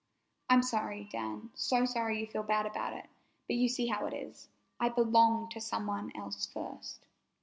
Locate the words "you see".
3.55-3.85